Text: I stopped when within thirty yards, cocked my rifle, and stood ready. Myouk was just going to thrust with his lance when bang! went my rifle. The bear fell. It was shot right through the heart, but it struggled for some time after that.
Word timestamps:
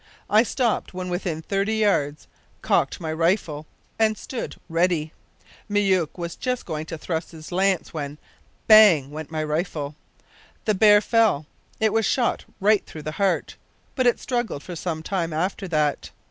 I 0.31 0.41
stopped 0.41 0.95
when 0.95 1.09
within 1.09 1.43
thirty 1.43 1.75
yards, 1.75 2.25
cocked 2.63 2.99
my 2.99 3.13
rifle, 3.13 3.67
and 3.99 4.17
stood 4.17 4.55
ready. 4.67 5.13
Myouk 5.69 6.17
was 6.17 6.35
just 6.35 6.65
going 6.65 6.87
to 6.87 6.97
thrust 6.97 7.25
with 7.27 7.33
his 7.43 7.51
lance 7.51 7.93
when 7.93 8.17
bang! 8.65 9.11
went 9.11 9.29
my 9.29 9.43
rifle. 9.43 9.95
The 10.65 10.73
bear 10.73 11.01
fell. 11.01 11.45
It 11.79 11.93
was 11.93 12.07
shot 12.07 12.45
right 12.59 12.83
through 12.83 13.03
the 13.03 13.11
heart, 13.21 13.57
but 13.93 14.07
it 14.07 14.19
struggled 14.19 14.63
for 14.63 14.75
some 14.75 15.03
time 15.03 15.33
after 15.33 15.67
that. 15.67 16.09